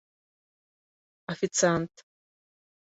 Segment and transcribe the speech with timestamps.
[1.35, 1.93] Официант